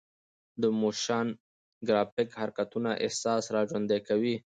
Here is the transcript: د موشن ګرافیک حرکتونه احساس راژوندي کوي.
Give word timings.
د 0.61 0.63
موشن 0.81 1.27
ګرافیک 1.87 2.29
حرکتونه 2.41 2.91
احساس 3.05 3.43
راژوندي 3.55 3.99
کوي. 4.07 4.35